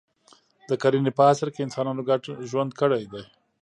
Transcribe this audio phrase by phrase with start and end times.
[0.69, 3.23] د کرنې په عصر کې انسانانو ګډ ژوند کړی دی.